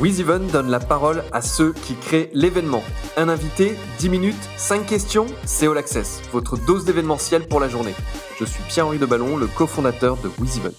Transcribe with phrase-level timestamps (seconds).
[0.00, 2.84] WizEven donne la parole à ceux qui créent l'événement.
[3.16, 7.94] Un invité, 10 minutes, 5 questions, c'est All Access, votre dose d'événementiel pour la journée.
[8.38, 10.72] Je suis Pierre-Henri Deballon, le cofondateur de WizEven.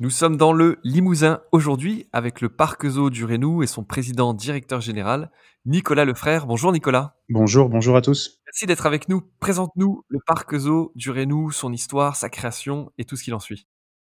[0.00, 4.32] Nous sommes dans le Limousin aujourd'hui avec le Parc Zoo du Rénou et son président
[4.32, 5.30] directeur général,
[5.66, 6.46] Nicolas Lefrère.
[6.46, 7.16] Bonjour Nicolas.
[7.28, 8.38] Bonjour, bonjour à tous.
[8.46, 9.20] Merci d'être avec nous.
[9.38, 13.38] Présente-nous le Parc Zoo du Rénou, son histoire, sa création et tout ce qui en
[13.38, 13.66] suit.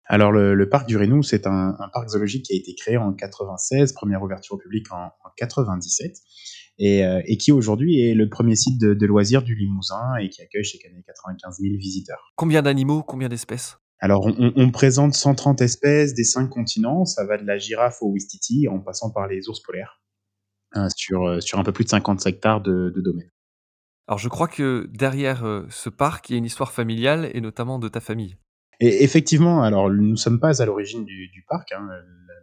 [0.08, 3.92] Alors le, parc du Rénou, c'est un, parc zoologique qui a été créé en 96,
[3.92, 6.16] première ouverture au public en, 97,
[6.80, 10.64] euh, et, qui aujourd'hui est le premier site de, loisirs du Limousin et qui accueille
[10.64, 12.32] chaque année 95 000 visiteurs.
[12.36, 13.78] Combien d'animaux, combien d'espèces?
[14.00, 17.04] Alors, on, présente 130 espèces des cinq continents.
[17.04, 20.00] Ça va de la girafe au Wistiti, en passant par les ours polaires,
[20.72, 23.28] hein, sur, euh, sur un peu plus de 50 hectares de, de domaine.
[24.06, 27.40] Alors, je crois que derrière euh, ce parc, il y a une histoire familiale et
[27.40, 28.36] notamment de ta famille.
[28.80, 31.72] Et effectivement, alors nous ne sommes pas à l'origine du, du, parc.
[31.72, 31.86] Hein.
[31.90, 32.34] La,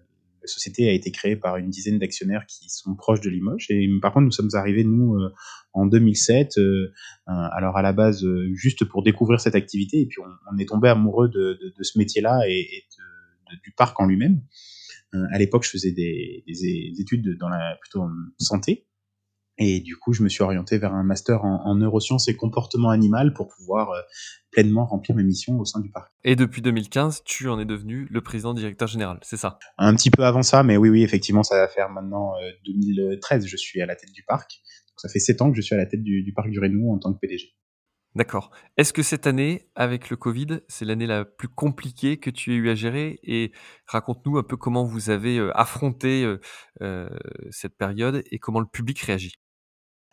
[0.48, 3.66] société a été créée par une dizaine d'actionnaires qui sont proches de Limoges.
[3.72, 5.34] Et par contre, nous sommes arrivés, nous, euh,
[5.74, 6.94] en 2007, euh,
[7.26, 10.02] alors à la base, euh, juste pour découvrir cette activité.
[10.02, 13.72] Et puis, on, est tombé amoureux de, de, de ce métier-là et, et de, du
[13.72, 14.40] parc en lui-même.
[15.32, 18.86] à l'époque, je faisais des, des, études dans la plutôt en santé.
[19.58, 23.34] Et du coup, je me suis orienté vers un master en, neurosciences et comportement animal
[23.34, 24.02] pour pouvoir euh,
[24.52, 26.12] pleinement remplir mes missions au sein du parc.
[26.24, 29.58] Et depuis 2015, tu en es devenu le président directeur général, c'est ça?
[29.78, 32.34] Un petit peu avant ça, mais oui, oui, effectivement, ça va faire maintenant
[32.66, 34.62] 2013, euh, je suis à la tête du parc.
[34.98, 37.00] ça fait sept ans que je suis à la tête du, parc du Rénou en
[37.00, 37.56] tant que PDG.
[38.14, 38.50] D'accord.
[38.78, 42.56] Est-ce que cette année, avec le Covid, c'est l'année la plus compliquée que tu aies
[42.56, 43.20] eu à gérer?
[43.24, 43.52] Et
[43.88, 46.26] raconte-nous un peu comment vous avez euh, affronté
[47.52, 49.34] cette période et comment le public réagit.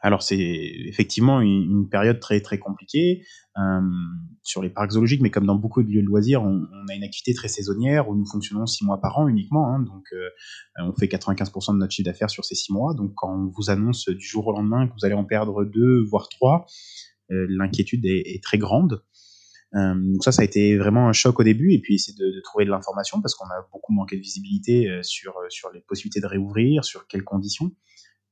[0.04, 3.24] Alors c'est effectivement une, période très très compliquée
[3.56, 3.80] euh,
[4.42, 7.04] sur les parcs zoologiques, mais comme dans beaucoup de lieux de loisirs, on, a une
[7.04, 10.28] activité très saisonnière où nous fonctionnons six mois par an uniquement, hein, donc euh,
[10.80, 12.94] on fait 95% de notre chiffre d'affaires sur ces six mois.
[12.94, 16.02] Donc quand on vous annonce du jour au lendemain que vous allez en perdre deux
[16.02, 16.66] voire trois,
[17.30, 19.04] euh, l'inquiétude est, très grande.
[19.72, 22.40] donc ça, ça a été vraiment un choc au début, et puis essayer de, de
[22.40, 26.26] trouver de l'information parce qu'on a beaucoup manqué de visibilité sur sur les possibilités de
[26.26, 27.70] réouvrir, sur quelles conditions.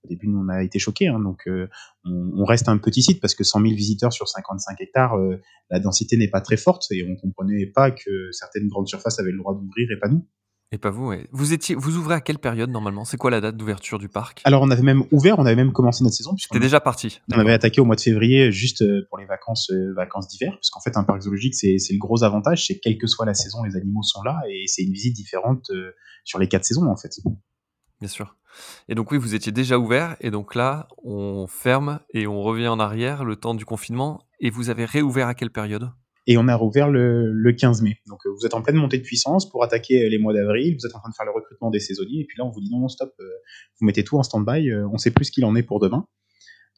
[0.04, 1.08] Au début, nous, on a été choqués.
[1.08, 1.68] Hein, donc, euh,
[2.04, 5.40] on, reste un petit site parce que 100 000 visiteurs sur 55 hectares, euh,
[5.70, 9.32] la densité n'est pas très forte et on comprenait pas que certaines grandes surfaces avaient
[9.32, 10.26] le droit d'ouvrir et pas nous.
[10.72, 13.04] Et pas vous, Vous étiez, vous ouvrez à quelle période normalement?
[13.04, 14.40] C'est quoi la date d'ouverture du parc?
[14.44, 16.36] Alors, on avait même ouvert, on avait même commencé notre saison.
[16.38, 17.20] C'était déjà parti.
[17.34, 20.70] On avait attaqué au mois de février juste euh, pour les vacances, vacances d'hiver, parce
[20.70, 23.64] qu'en fait, un parc zoologique, c'est le gros avantage, c'est quelle que soit la saison,
[23.64, 25.70] les animaux sont là et c'est une visite différente
[26.24, 27.10] sur les quatre saisons en fait.
[28.00, 28.36] Bien sûr.
[28.88, 32.68] Et donc oui, vous étiez déjà ouvert, et donc là, on ferme et on revient
[32.68, 35.90] en arrière le temps du confinement, et vous avez réouvert à quelle période?
[36.26, 37.98] Et on a rouvert le, 15 mai.
[38.06, 40.86] Donc euh, vous êtes en pleine montée de puissance pour attaquer les mois d'avril, vous
[40.86, 42.70] êtes en train de faire le recrutement des saisonniers, et puis là on vous dit
[42.70, 43.24] non, stop, euh,
[43.80, 46.06] vous mettez tout en stand-by, euh, on sait plus ce qu'il en est pour demain.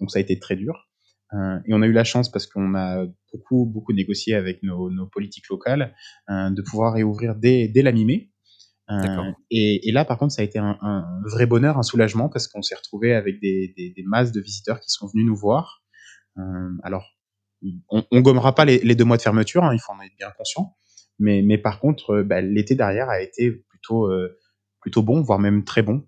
[0.00, 0.88] Donc ça a été très dur.
[1.32, 5.48] et on a eu la chance, parce qu'on a beaucoup, beaucoup négocié avec nos, politiques
[5.48, 5.94] locales,
[6.28, 8.31] de pouvoir réouvrir dès, dès la mi-mai.
[9.00, 12.62] Euh, et, là, par contre, ça a été un, vrai bonheur, un soulagement, parce qu'on
[12.62, 15.82] s'est retrouvé avec des, masses de visiteurs qui sont venus nous voir.
[16.38, 17.06] Euh, alors,
[17.90, 20.30] on, on gommera pas les, deux mois de fermeture, hein, il faut en être bien
[20.36, 20.76] conscient.
[21.18, 24.10] Mais, mais par contre, euh, bah, l'été derrière a été plutôt,
[24.80, 26.06] plutôt bon, voire même très bon.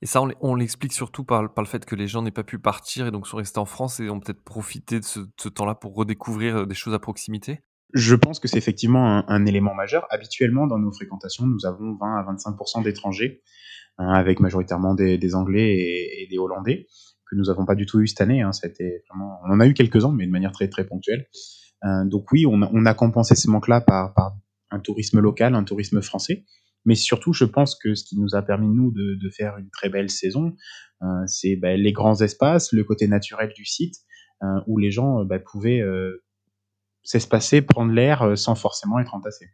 [0.00, 2.60] Et ça, on l'explique surtout par, par, le fait que les gens n'aient pas pu
[2.60, 5.74] partir et donc sont restés en France et ont peut-être profité de ce, ce temps-là
[5.74, 7.62] pour redécouvrir des choses à proximité?
[7.94, 10.06] Je pense que c'est effectivement un, élément majeur.
[10.10, 13.42] Habituellement, dans nos fréquentations, nous avons 20 à 25% d'étrangers,
[13.98, 15.74] hein, avec majoritairement des, Anglais
[16.20, 16.86] et, des Hollandais,
[17.30, 18.42] que nous n'avons pas du tout eu cette année.
[18.42, 18.50] Hein.
[19.08, 19.38] Vraiment...
[19.44, 21.26] On en a eu quelques-uns, mais de manière très très ponctuelle.
[21.84, 24.12] Euh, donc oui, on a, compensé ces manques-là par,
[24.70, 26.44] un tourisme local, un tourisme français.
[26.84, 29.88] Mais surtout, je pense que ce qui nous a permis, nous, de, faire une très
[29.88, 30.54] belle saison,
[31.02, 33.94] euh, c'est ben, les grands espaces, le côté naturel du site,
[34.42, 35.82] euh, où les gens ben, pouvaient
[37.08, 39.50] s'espacer, prendre l'air euh, sans forcément être entassé.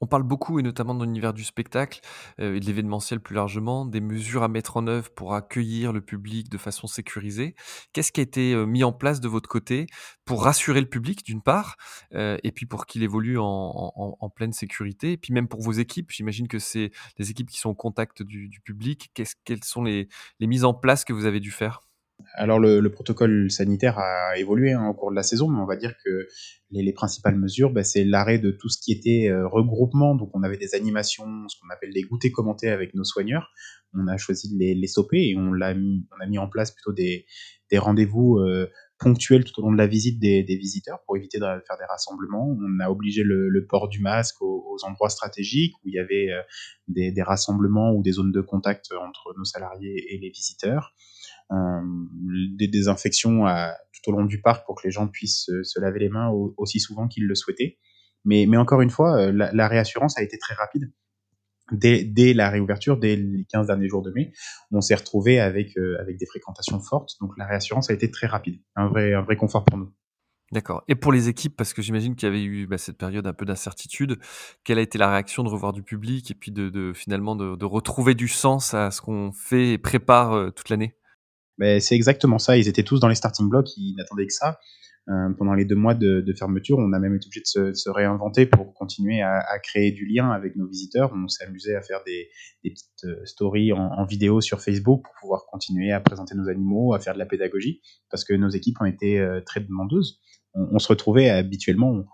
[0.00, 2.00] On parle beaucoup, et notamment dans l'univers du spectacle
[2.40, 6.00] euh, et de l'événementiel plus largement, des mesures à mettre en œuvre pour accueillir le
[6.00, 7.56] public de façon sécurisée.
[7.92, 9.86] Qu'est-ce qui a été euh, mis en place de votre côté
[10.24, 11.76] pour rassurer le public, d'une part,
[12.12, 16.48] et puis pour qu'il évolue en, pleine sécurité, et puis même pour vos équipes J'imagine
[16.48, 19.10] que c'est les équipes qui sont au contact du, public.
[19.44, 20.08] quelles sont les
[20.38, 21.87] mises en place que vous avez dû faire?
[22.34, 25.76] Alors le, protocole sanitaire a évolué hein, au cours de la saison, mais on va
[25.76, 26.28] dire que
[26.70, 30.14] les, principales mesures, bah, c'est l'arrêt de tout ce qui était euh, regroupement.
[30.14, 33.50] Donc on avait des animations, ce qu'on appelle les goûters commentés avec nos soigneurs.
[33.94, 37.24] On a choisi de les, stopper et on, a mis en place plutôt des,
[37.72, 38.68] rendez-vous euh,
[38.98, 41.86] ponctuel tout au long de la visite des, des visiteurs pour éviter de faire des
[41.88, 42.56] rassemblements.
[42.60, 46.42] On a obligé le, port du masque aux, endroits stratégiques où il y avait euh,
[46.88, 50.94] des, des, rassemblements ou des zones de contact entre nos salariés et les visiteurs.
[51.50, 51.80] Euh,
[52.58, 53.44] des désinfections
[53.92, 56.54] tout au long du parc pour que les gens puissent se, laver les mains au,
[56.58, 57.78] aussi souvent qu'ils le souhaitaient.
[58.24, 60.92] Mais, encore une fois, euh, la, réassurance a été très rapide
[61.72, 64.32] dès, la réouverture, dès les 15 derniers jours de mai,
[64.70, 67.12] on s'est retrouvé avec, euh, avec des fréquentations fortes.
[67.20, 69.92] Donc la réassurance a été très rapide, un vrai, confort pour nous.
[70.50, 70.82] D'accord.
[70.88, 73.34] Et pour les équipes, parce que j'imagine qu'il y avait eu bah, cette période un
[73.34, 74.18] peu d'incertitude,
[74.64, 78.14] quelle a été la réaction de revoir du public et puis de, finalement de, retrouver
[78.14, 80.97] du sens à ce qu'on fait et prépare toute l'année?
[81.58, 82.56] Ben, C'est exactement ça.
[82.56, 84.58] Ils étaient tous dans les starting blocks, ils n'attendaient que ça.
[85.08, 88.44] Euh, pendant les deux mois de, fermeture, on a même été obligé de se, réinventer
[88.44, 91.12] pour continuer à, créer du lien avec nos visiteurs.
[91.14, 92.28] On s'est amusé à faire des,
[92.62, 97.00] petites euh, stories en, vidéo sur Facebook pour pouvoir continuer à présenter nos animaux, à
[97.00, 100.20] faire de la pédagogie, parce que nos équipes ont été euh, très demandeuses.
[100.54, 102.04] On, se retrouvait habituellement, on,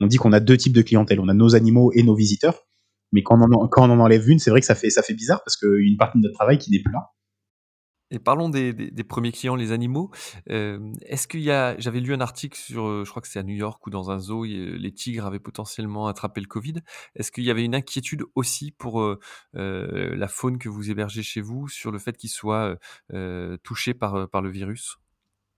[0.00, 2.68] on dit qu'on a deux types de clientèle, on a nos animaux et nos visiteurs,
[3.12, 5.02] mais quand on en, quand on en enlève une, c'est vrai que ça fait, ça
[5.02, 7.10] fait bizarre parce qu'une partie de notre travail qui n'est plus là.
[8.10, 10.10] Et parlons des, des, premiers clients, les animaux.
[10.50, 13.38] Euh, Est-ce qu'il y a, j'avais lu un article sur, euh, je crois que c'est
[13.38, 16.76] à New York ou dans un zoo, les tigres avaient potentiellement attrapé le Covid.
[17.16, 19.18] Est-ce qu'il y avait une inquiétude aussi pour euh,
[19.54, 22.76] la faune que vous hébergez chez vous sur le fait qu'ils soient
[23.62, 24.96] touchés par, par le virus?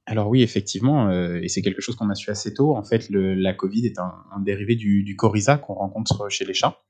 [0.07, 2.75] Alors oui, effectivement, et c'est quelque chose qu'on a su assez tôt.
[2.75, 6.55] En fait, le, la Covid est un, dérivé du, du coryza qu'on rencontre chez les
[6.55, 6.81] chats.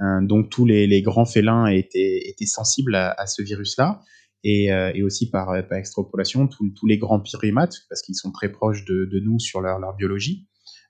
[0.00, 4.00] Donc tous les, les, grands félins étaient, étaient sensibles à ce virus-là
[4.44, 8.50] et, euh, et aussi par, par extrapolation tous, les grands primates parce qu'ils sont très
[8.50, 10.46] proches de, de nous sur leur, leur, biologie.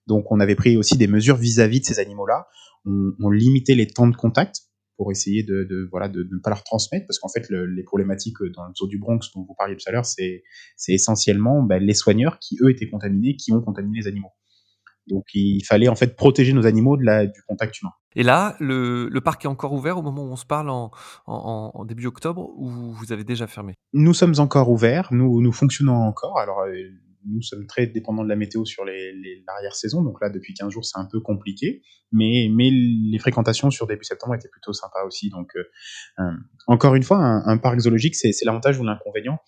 [0.07, 2.47] Donc on avait pris aussi des mesures vis-à-vis -vis de ces animaux-là.
[2.85, 4.63] On, on, limitait les temps de contact
[4.97, 7.85] pour essayer de, de voilà de, ne pas leur transmettre parce qu'en fait le, les
[7.85, 10.43] problématiques dans le zoo du Bronx dont vous parliez tout à l'heure c'est
[10.89, 14.33] essentiellement ben, les soigneurs qui eux étaient contaminés qui ont contaminé les animaux.
[15.09, 17.93] Donc il fallait en fait protéger nos animaux de la, du contact humain.
[18.19, 22.07] Et là, le, parc est encore ouvert au moment où on se parle en, début
[22.07, 23.75] octobre ou vous avez déjà fermé?
[23.93, 26.37] Nous sommes encore ouverts, nous, fonctionnons encore.
[26.41, 26.73] Alors euh,
[27.27, 30.99] nous sommes très dépendants de la météo sur l'arrière-saison, donc là depuis 15 jours c'est
[30.99, 31.81] un peu compliqué,
[32.11, 35.31] mais, les fréquentations sur début septembre étaient plutôt sympas aussi.
[35.31, 36.33] Donc euh,
[36.67, 39.39] encore une fois, un, parc zoologique c'est l'avantage ou l'inconvénient,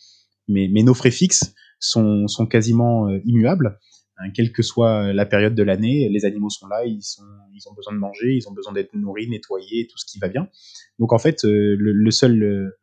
[0.47, 3.81] mais, nos frais fixes sont, sont quasiment euh, immuables.
[4.21, 7.01] Hein, quelle que soit la période de l'année, les animaux sont là, ils,
[7.69, 10.49] ont besoin de manger, ils ont besoin d'être nourris, nettoyés, tout ce qui va bien.
[10.99, 12.79] Donc en fait, euh, le, seul euh,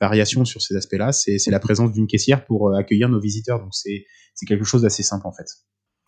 [0.00, 3.60] variation sur ces aspects-là, c'est la présence d'une caissière pour euh, accueillir nos visiteurs.
[3.60, 4.06] Donc c'est
[4.46, 5.46] quelque chose d'assez simple en fait.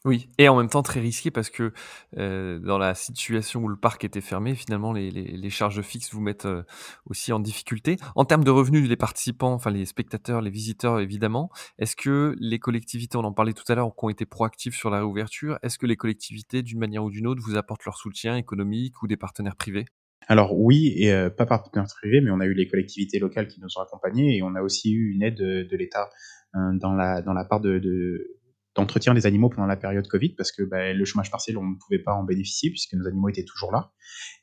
[0.05, 1.73] Oui, et en même temps très risqué parce que
[2.19, 6.13] euh, dans la situation où le parc était fermé, finalement les, les, les charges fixes
[6.13, 6.65] vous mettent euh,
[7.07, 7.99] aussi en difficulté.
[8.17, 12.59] En termes de revenus des participants, enfin les spectateurs, les visiteurs évidemment, est-ce que les
[12.59, 15.87] collectivités, on en parlait tout à l'heure, ont été proactives sur la réouverture Est-ce que
[15.87, 19.55] les collectivités, d'une manière ou d'une autre, vous apportent leur soutien économique ou des partenaires
[19.55, 19.85] privés?
[20.27, 23.47] Alors oui, et euh, pas par partenaires privés, mais on a eu les collectivités locales
[23.47, 26.11] qui nous ont accompagnés et on a aussi eu une aide de, de l'État
[26.57, 28.39] euh, dans la dans la part de, de
[28.75, 31.77] d'entretien des animaux pendant la période Covid parce que bah, le chômage partiel, on ne
[31.77, 33.93] pouvait pas en bénéficier puisque nos animaux étaient toujours là.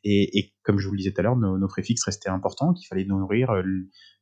[0.04, 2.74] Et, comme je vous le disais tout à l'heure, nos, nos, frais fixes restaient importants,
[2.74, 3.64] qu'il fallait nourrir, euh,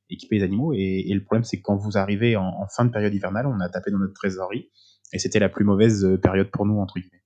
[0.10, 0.74] équiper les animaux.
[0.74, 3.60] Et, le problème, c'est que quand vous arrivez en, en, fin de période hivernale, on
[3.60, 4.70] a tapé dans notre trésorerie
[5.14, 7.24] et c'était la plus mauvaise euh, période pour nous, entre guillemets.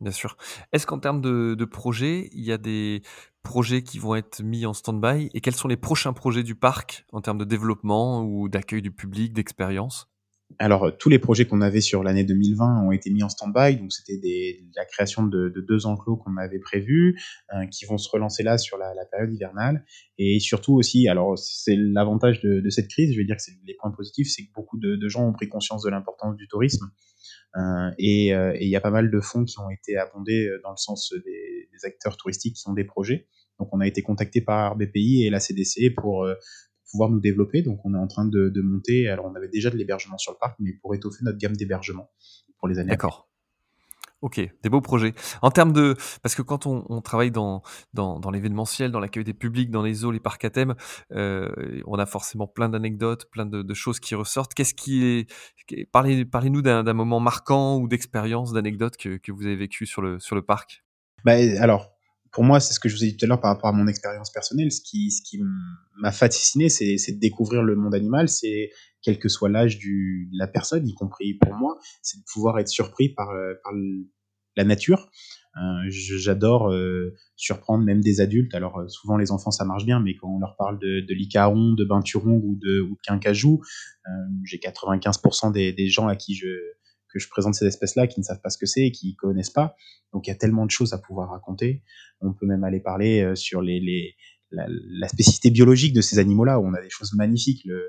[0.00, 0.36] Bien sûr.
[0.72, 3.02] Est-ce qu'en termes de, de projets, il y a des
[3.42, 7.04] projets qui vont être mis en stand-by et quels sont les prochains projets du parc
[7.12, 10.08] en termes de développement ou d'accueil du public, d'expérience?
[10.58, 13.76] Alors, tous les projets qu'on avait sur l'année 2020 ont été mis en stand-by.
[13.76, 17.20] Donc, c'était la création de, de deux enclos qu'on avait prévus,
[17.54, 19.84] euh, qui vont se relancer là sur la, période hivernale.
[20.16, 23.74] Et surtout aussi, alors, c'est l'avantage de, cette crise, je vais dire que c'est les
[23.74, 26.90] points positifs, c'est que beaucoup de, gens ont pris conscience de l'importance du tourisme.
[27.56, 30.70] Euh, et il euh, y a pas mal de fonds qui ont été abondés dans
[30.70, 33.26] le sens des, des, acteurs touristiques qui ont des projets.
[33.58, 36.26] Donc, on a été contacté par BPI et la CDC pour
[36.90, 37.62] pouvoir nous développer.
[37.62, 39.08] Donc, on est en train de, de monter.
[39.08, 42.10] Alors, on avait déjà de l'hébergement sur le parc, mais pour étoffer notre gamme d'hébergement
[42.58, 42.90] pour les années.
[42.90, 43.28] D'accord.
[44.20, 45.14] Ok, des beaux projets.
[45.42, 47.62] En termes de, parce que quand on, on travaille dans
[47.94, 50.74] dans, dans l'événementiel, dans l'accueil des publics, dans les zoos, les parcs à thème,
[51.12, 51.48] euh,
[51.86, 54.54] on a forcément plein d'anecdotes, plein de, de, choses qui ressortent.
[54.54, 59.54] Qu'est-ce qui est, parlez parlez-nous d'un moment marquant ou d'expérience, d'anecdotes que, que vous avez
[59.54, 60.84] vécu sur le sur le parc?
[61.24, 61.97] Bah, alors
[62.32, 63.72] pour moi, c'est ce que je vous ai dit tout à l'heure par rapport à
[63.72, 64.72] mon expérience personnelle.
[64.72, 65.40] Ce qui, ce qui
[65.96, 68.28] m'a fasciné, c'est, de découvrir le monde animal.
[68.28, 68.70] C'est
[69.02, 72.68] quel que soit l'âge de la personne, y compris pour moi, c'est de pouvoir être
[72.68, 73.28] surpris par,
[73.62, 73.72] par
[74.56, 75.10] la nature.
[75.88, 76.72] J'adore
[77.36, 78.54] surprendre même des adultes.
[78.54, 81.84] Alors souvent les enfants ça marche bien, mais quand on leur parle de, de de
[81.84, 83.60] Binturon ou de, ou de Quincajou,
[84.44, 86.46] j'ai 95% des, des gens à qui je
[87.12, 89.50] que je présente ces espèces-là qui ne savent pas ce que c'est et qui connaissent
[89.50, 89.76] pas.
[90.12, 91.82] Donc il y a tellement de choses à pouvoir raconter.
[92.20, 94.14] On peut même aller parler sur les, les
[94.50, 97.62] la, spécificité biologique de ces animaux-là, on a des choses magnifiques.
[97.64, 97.82] Le,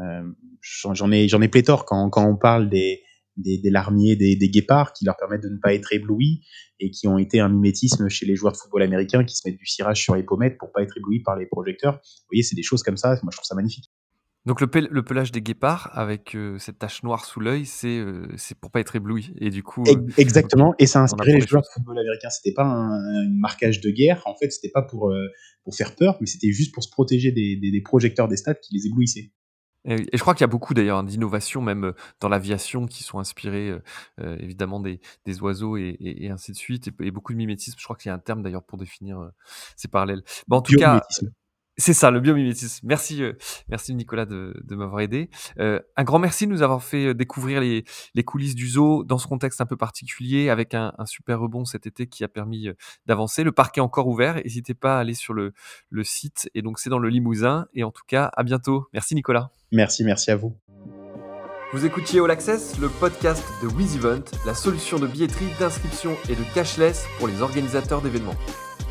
[0.00, 3.02] euh, j'en ai, j'en ai pléthore quand, quand on parle des,
[3.36, 6.44] des, des larmiers, des, des, guépards, qui leur permettent de ne pas être éblouis
[6.80, 9.58] et qui ont été un mimétisme chez les joueurs de football américains qui se mettent
[9.58, 11.94] du cirage sur les pommettes pour pas être éblouis par les projecteurs.
[11.94, 13.18] Vous voyez, c'est des choses comme ça.
[13.22, 13.90] Moi, je trouve ça magnifique.
[14.46, 17.98] Donc le, pel le pelage des guépards avec euh, cette tache noire sous l'œil, c'est
[17.98, 19.32] euh, c'est pour pas être ébloui.
[19.38, 20.74] Et du coup, euh, exactement.
[20.78, 22.28] Et ça a inspiré les joueurs de football américains.
[22.28, 24.22] C'était pas un, un, marquage de guerre.
[24.26, 25.14] En fait, c'était pas pour
[25.64, 28.60] pour faire peur, mais c'était juste pour se protéger des, des, des projecteurs des stades
[28.60, 29.32] qui les éblouissaient.
[29.86, 33.18] Et, et je crois qu'il y a beaucoup d'ailleurs d'innovations même dans l'aviation qui sont
[33.18, 33.78] inspirées
[34.20, 37.38] euh, évidemment des, des oiseaux et, et, et, ainsi de suite et, et beaucoup de
[37.38, 37.78] mimétisme.
[37.78, 39.28] Je crois qu'il y a un terme d'ailleurs pour définir euh,
[39.76, 40.22] ces parallèles.
[40.48, 41.02] Bon, en tout cas,
[41.76, 42.86] c'est ça, le biomimétisme.
[42.86, 43.32] Merci, euh,
[43.68, 45.30] merci Nicolas de, de m'avoir aidé.
[45.58, 49.18] Euh, un grand merci de nous avoir fait découvrir les, les, coulisses du zoo dans
[49.18, 52.68] ce contexte un peu particulier, avec un, un super rebond cet été qui a permis
[53.06, 53.44] d'avancer.
[53.44, 54.36] Le parc est encore ouvert.
[54.36, 55.52] N'hésitez pas à aller sur le,
[55.90, 56.50] le site.
[56.54, 57.66] Et donc c'est dans le Limousin.
[57.74, 58.86] Et en tout cas, à bientôt.
[58.92, 59.50] Merci Nicolas.
[59.72, 60.56] Merci, merci à vous.
[61.72, 66.54] Vous écoutiez All Access, le podcast de WizEvent, la solution de billetterie, d'inscription et de
[66.54, 68.36] cashless pour les organisateurs d'événements.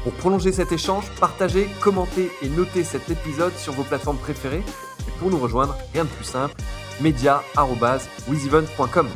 [0.03, 4.63] Pour prolonger cet échange, partagez, commentez et notez cet épisode sur vos plateformes préférées.
[5.07, 6.55] Et pour nous rejoindre, rien de plus simple,
[6.99, 9.07] media.wizevent.com.